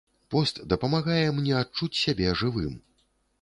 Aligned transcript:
Пост 0.35 0.61
дапамагае 0.71 1.27
мне 1.41 1.53
адчуць 1.59 1.91
сябе 2.05 2.33
жывым. 2.41 2.73